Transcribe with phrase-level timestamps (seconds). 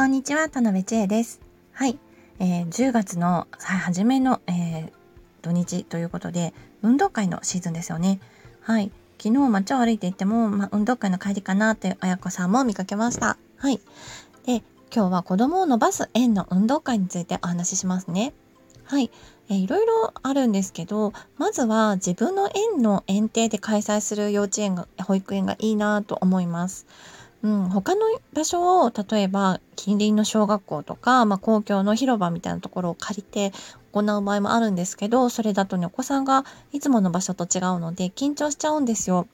[0.00, 1.42] こんにちは、田辺千恵です。
[1.74, 1.98] はい、
[2.38, 4.92] えー、10月の初めの、えー、
[5.42, 8.18] 土日ということで、運動会のシーズンですよね。
[8.62, 8.90] はい、
[9.22, 13.36] 昨日街を歩いていても、まあ、運動会の帰りかなって綾子さんも見かけました。
[13.58, 13.78] はい。
[14.46, 18.32] で、今日は子供を伸ばす園の運動会についてお話ししますね。
[18.84, 19.10] はい、
[19.50, 26.86] えー、いろいろあるんですけど、まずは自分の園の園庭で開催する幼稚園が、保育園がいいなと思います。
[27.42, 28.00] うん、他の
[28.34, 33.52] 場所を例えば近隣の小学校とか、まあ、公共の広場みたいなところを借りて
[33.92, 39.26] 行う場合もあるんですけどそれだとねお子さんがいつもの場所と違うので緊張しちゃうんですよ。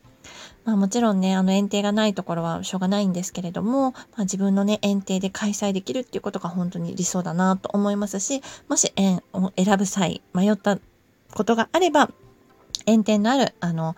[0.64, 10.78] まあ、もちろんねあの園庭がないところはしょうがないんですけれども、まあ、自分のね園庭で開催できるっていうことが本当に理想だなと思いますしもし園を選ぶ際迷った
[11.34, 12.10] ことがあれば
[12.86, 13.94] 園庭のあるあの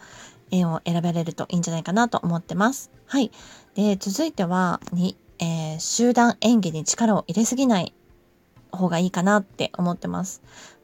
[0.50, 2.90] 園を選ばれるといいんじゃないかなと思ってます。
[3.06, 3.30] はい。
[3.74, 7.94] で、続いては、に、えー、集団演技に力を入れすぎない
[8.72, 10.42] 方がいいかなって思ってます。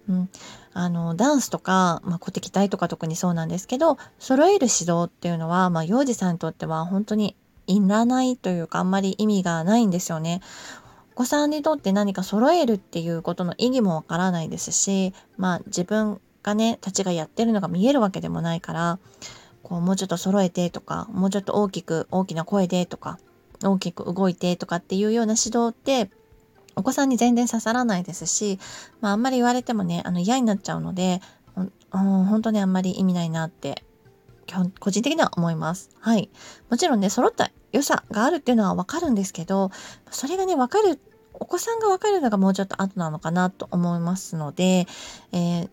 [0.08, 0.28] うん、
[0.74, 7.36] あのダンスとか、まあ、鼓笛隊とか特にそうなんですけど揃える指導っていうのは、まあ、幼児さんにとっては本当に
[7.66, 10.42] いらないというかあんまり意味がないんですよね。
[11.14, 18.98] お子さんにとって何か揃えるっていうことの意義もわからないですし、まあ、自分がねたちがやってるのが見えるわけでもないから
[19.64, 23.18] こうもうちょっと揃えてとかもうちょっと大きく大きな声でとか
[23.64, 26.10] 大きく動いてとかっていうような指導って
[26.76, 28.60] お子さんに全然刺さらないですし、
[29.00, 31.20] まあ、あんまり言われてもねあの嫌になっちゃうので
[31.90, 33.82] 本当にあんまり意味ないなって
[34.46, 35.90] 基本個人的には思います。
[36.00, 36.30] はい。
[36.70, 39.70] もちろんね、揃った良さがあるっていうのはわかるんですけど、
[40.10, 41.00] それがね、わかる、
[41.32, 44.86] お子さんがわかるのがもうちょっと後なのかなと思いますので、
[45.32, 45.70] えー、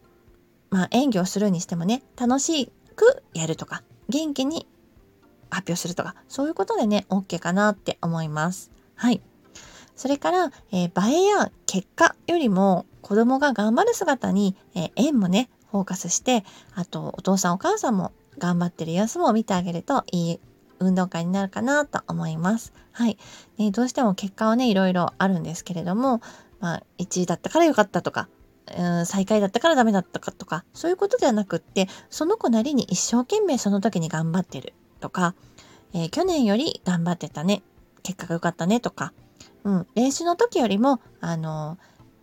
[0.69, 4.67] まあ演技をするにしてもね、楽しいくやるとか、元気に
[5.49, 8.71] 発表するとか、そういうことでね、OK かなって思います。
[8.95, 9.21] はい。
[9.95, 16.43] それから、えー、映えや結果よりも子供が頑張る姿に、えー、縁もね、フォーカスして、
[16.73, 20.39] あとお父さんお母さんも頑張ってる様子も見てあげるといい
[20.79, 22.73] 運動会になるかなと思います。
[22.91, 23.17] はい。
[23.57, 26.21] ね、どうしても結果はね、いろいろあるんですけれども、
[26.59, 28.27] まあ、1位だったから良かったとか、
[29.05, 35.35] 最下位だったからダメだったかとか、そういうことではなくって、その子なりに一生懸命その時に頑張ってるとか、
[35.93, 37.63] えー、去年より頑張ってたね、
[38.03, 39.13] 結果が良かったねとか、
[39.63, 41.77] うん、練習の時よりも、あの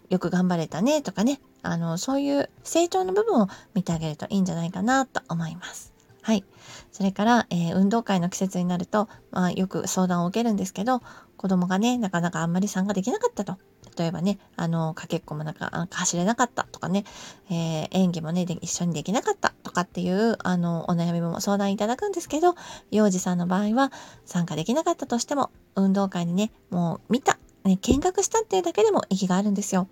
[0.09, 5.93] よく頑張れたねとかね、あのそういう成長の部分を見てあげるといいんじゃないかなと思います。
[6.23, 6.45] はい。
[6.93, 11.01] それから、えー、運動会の季節になると、まあ、よく相談を受けるんですけど、
[11.37, 13.57] 子供がね、なかなかあんまり参加できなかったと。
[13.99, 17.05] 例えばね、あの、かけっこもなんか走れなかったとかね、
[17.51, 22.55] えー、演技もね一緒にできなかったとかっていう、あの、お悩みも相談いただくんですけど、
[22.91, 23.91] 幼児さんの場合は
[24.25, 29.89] 参加できなかったとしても、運動会にね、もう見た、ね、見学したっていうだけでも意義があるんですよ。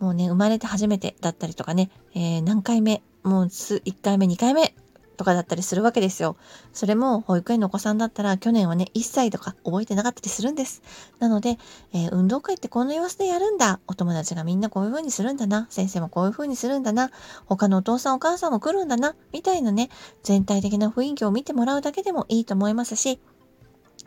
[0.00, 4.74] もうね、生まれて初めてだったりとかね、えー、何回目、もう1回目、2回目
[5.16, 6.36] とかだったりするわけですよ。
[6.72, 10.82] それも保育園のお子さんだったら去年はね1歳とか覚えてなかったりするんです。
[11.18, 11.58] なので、
[11.92, 13.80] えー、運動会ってこの様子でやるんだ。
[13.86, 15.66] お友達がみんなこういう風にするんだな。
[15.70, 17.10] 先生もこういう風にするんだな。
[17.46, 19.14] 他のお父さんお母さんも来るんだな。
[19.32, 19.88] みたいなね、
[20.22, 23.20] 全体的な雰囲気を見てもらうだけでもいいと思いますし、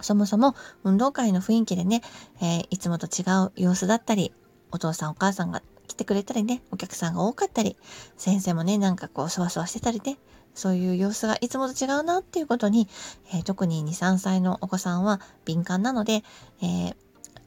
[0.02, 2.02] そもそも運動会の雰囲気でね、
[2.42, 4.34] えー、いつもと違う様子だったり、
[4.72, 7.76] お父さんお母さんが来てくれたりね、お客さんが多かったり、
[8.16, 10.18] 先生もね、なんかこう、そわそわしてたりね、
[10.54, 12.88] そういう様子がいつもと違うなっていうことに、
[13.34, 16.24] えー、特に2、3歳のお子さんは敏感なので、
[16.62, 16.96] えー、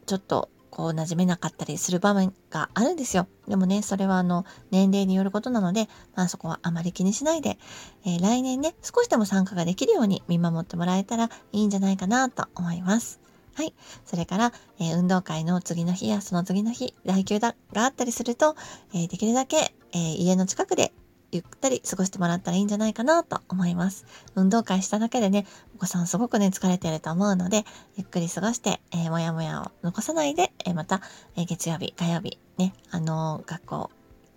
[0.06, 3.28] ちょっとこう馴染めなかったりする場面があるんですよ。
[3.46, 7.58] でもね、それはあの年齢によることなので、まあそこはあまり気にしないで、
[8.06, 13.20] えー、来年ね、少しでも参加ができるように見守ってもらえたらいいんじゃないかなと思います。
[13.54, 13.74] はい。
[14.04, 18.56] それから、えー、運動会の次の日やその次の日、来休があったりすると、
[18.94, 20.92] えー、できるだけ、えー、家の近くで
[21.32, 24.04] ゆったり過ごしてもらったらいいんじゃないかなと思います。
[24.34, 27.64] 運動会しただけでね、お子さんすごくね、疲れてると思うので、
[27.96, 31.00] ゆっくり過ごして、えー、もやもやを残さないで、えー、また、
[31.36, 33.90] えー、月曜日、火曜日、ね、あの学校、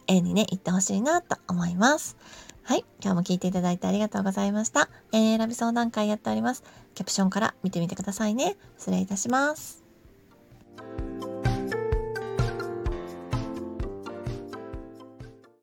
[0.07, 2.17] A にね、行ってほしいなと思います。
[2.63, 2.85] はい。
[3.01, 4.89] 今日も聞いていただいてありがとうございました。
[5.11, 6.63] えー、選び相談会やっております。
[6.95, 8.57] キャプションから見てみてくださいね。
[8.77, 9.83] 失礼いたします。